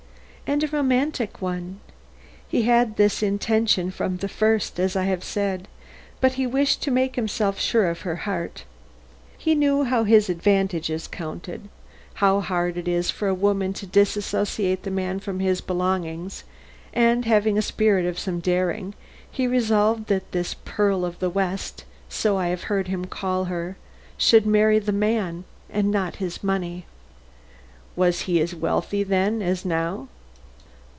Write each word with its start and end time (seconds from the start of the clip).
"And 0.47 0.65
a 0.65 0.67
romantic 0.67 1.41
one. 1.41 1.79
He 2.45 2.63
had 2.63 2.97
this 2.97 3.23
intention 3.23 3.89
from 3.89 4.17
the 4.17 4.27
first, 4.27 4.81
as 4.81 4.97
I 4.97 5.05
have 5.05 5.23
said, 5.23 5.69
but 6.19 6.33
he 6.33 6.45
wished 6.45 6.81
to 6.81 6.91
make 6.91 7.15
himself 7.15 7.57
sure 7.57 7.87
of 7.89 8.01
her 8.01 8.17
heart. 8.27 8.65
He 9.37 9.55
knew 9.55 9.85
how 9.85 10.03
his 10.03 10.27
advantages 10.29 11.07
counted; 11.07 11.69
how 12.15 12.41
hard 12.41 12.75
it 12.75 12.89
is 12.89 13.09
for 13.09 13.29
a 13.29 13.33
woman 13.33 13.71
to 13.71 13.87
disassociate 13.87 14.83
the 14.83 14.91
man 14.91 15.21
from 15.21 15.39
his 15.39 15.61
belongings, 15.61 16.43
and 16.93 17.23
having 17.23 17.57
a 17.57 17.61
spirit 17.61 18.05
of 18.05 18.19
some 18.19 18.41
daring, 18.41 18.93
he 19.31 19.47
resolved 19.47 20.07
that 20.07 20.33
this 20.33 20.53
'pearl 20.65 21.05
of 21.05 21.19
the 21.19 21.29
west' 21.29 21.85
so 22.09 22.35
I 22.35 22.49
have 22.49 22.63
heard 22.63 22.89
him 22.89 23.05
call 23.05 23.45
her 23.45 23.77
should 24.17 24.45
marry 24.45 24.79
the 24.79 24.91
man 24.91 25.45
and 25.69 25.91
not 25.91 26.17
his 26.17 26.43
money." 26.43 26.85
"Was 27.95 28.23
he 28.23 28.41
as 28.41 28.53
wealthy 28.53 29.01
then 29.03 29.41
as 29.41 29.63
now?" 29.63 30.09